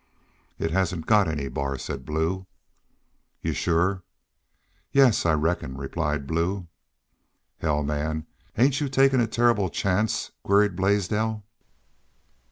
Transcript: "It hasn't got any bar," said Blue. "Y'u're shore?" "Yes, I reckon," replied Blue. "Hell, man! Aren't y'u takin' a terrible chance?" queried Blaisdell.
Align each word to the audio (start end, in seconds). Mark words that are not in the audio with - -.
"It 0.57 0.71
hasn't 0.71 1.05
got 1.05 1.27
any 1.27 1.47
bar," 1.47 1.77
said 1.77 2.05
Blue. 2.07 2.47
"Y'u're 3.43 3.53
shore?" 3.53 4.03
"Yes, 4.91 5.27
I 5.27 5.33
reckon," 5.33 5.77
replied 5.77 6.25
Blue. 6.25 6.65
"Hell, 7.59 7.83
man! 7.83 8.25
Aren't 8.57 8.81
y'u 8.81 8.89
takin' 8.89 9.21
a 9.21 9.27
terrible 9.27 9.69
chance?" 9.69 10.31
queried 10.41 10.75
Blaisdell. 10.75 11.43